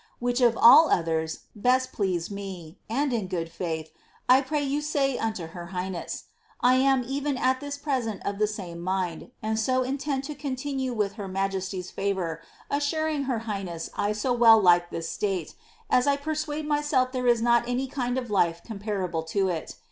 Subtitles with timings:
[0.17, 3.91] which of all others best pleased me, and in good faith.
[4.27, 6.23] I pray you say unto hpr highness,
[6.59, 10.91] I iin even at this present of the same mind, and so intend to <>ontinue
[10.95, 12.41] with her msjeMy's favour,
[12.71, 15.53] assuring her highness I so well like this state,
[15.87, 19.75] as I persuade mvself there is not any kind of life comparable to it.